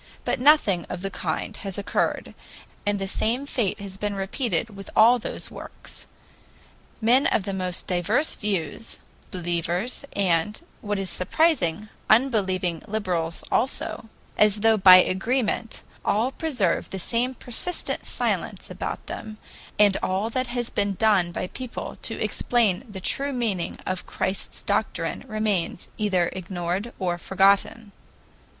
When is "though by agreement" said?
14.61-15.83